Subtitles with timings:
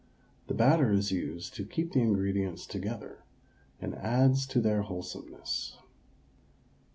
[0.47, 3.23] The batter is used to keep the ingredients together,
[3.79, 5.77] and adds to their wholesomeness.